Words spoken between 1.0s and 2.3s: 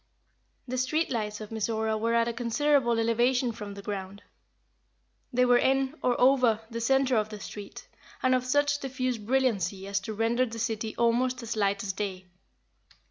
lights of Mizora were at